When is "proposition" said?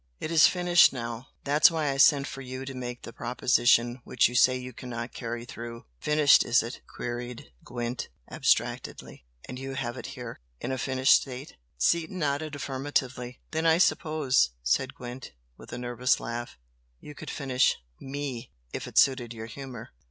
3.13-4.01